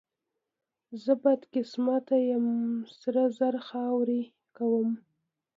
زه 1.03 1.13
بدقسمته 1.23 2.17
یم، 2.29 2.47
سره 2.99 3.21
زر 3.37 3.55
خاورې 3.67 4.21
کوم. 4.55 4.89